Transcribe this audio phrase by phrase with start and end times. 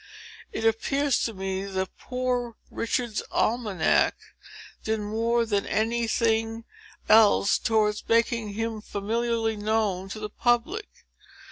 [0.51, 4.15] It appears to me that Poor Richard's Almanac
[4.83, 6.63] did more than any thing
[7.07, 10.87] else towards making him familiarly known to the public.